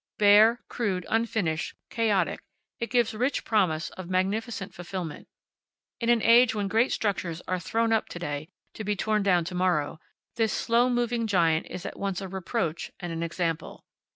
Bare, 0.17 0.59
crude, 0.67 1.05
unfinished, 1.09 1.75
chaotic, 1.91 2.39
it 2.79 2.89
gives 2.89 3.13
rich 3.13 3.45
promise 3.45 3.91
of 3.91 4.09
magnificent 4.09 4.73
fulfillment. 4.73 5.27
In 5.99 6.09
an 6.09 6.23
age 6.23 6.55
when 6.55 6.67
great 6.67 6.91
structures 6.91 7.39
are 7.47 7.59
thrown 7.59 7.93
up 7.93 8.09
to 8.09 8.17
day, 8.17 8.49
to 8.73 8.83
be 8.83 8.95
torn 8.95 9.21
down 9.21 9.45
to 9.45 9.53
morrow, 9.53 9.99
this 10.37 10.53
slow 10.53 10.89
moving 10.89 11.27
giant 11.27 11.67
is 11.69 11.85
at 11.85 11.99
once 11.99 12.19
a 12.19 12.27
reproach 12.27 12.89
and 12.99 13.13
an 13.13 13.21
example. 13.21 13.85